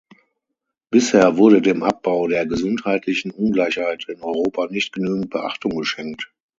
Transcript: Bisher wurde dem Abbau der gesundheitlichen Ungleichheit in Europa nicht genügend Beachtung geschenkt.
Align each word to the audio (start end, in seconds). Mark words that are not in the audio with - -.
Bisher 0.89 1.37
wurde 1.37 1.61
dem 1.61 1.83
Abbau 1.83 2.25
der 2.27 2.47
gesundheitlichen 2.47 3.29
Ungleichheit 3.29 4.05
in 4.09 4.19
Europa 4.23 4.65
nicht 4.65 4.93
genügend 4.93 5.29
Beachtung 5.29 5.75
geschenkt. 5.75 6.33